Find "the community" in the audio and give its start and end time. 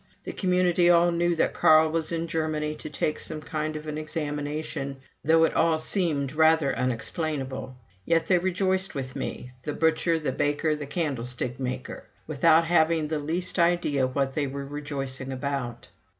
0.23-0.89